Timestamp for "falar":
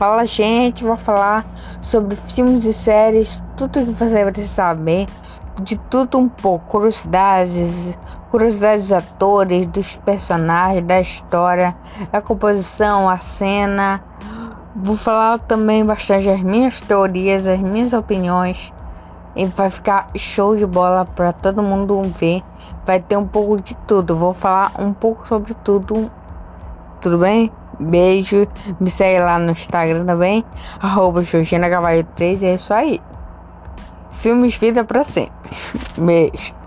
0.96-1.44, 14.96-15.38, 24.32-24.72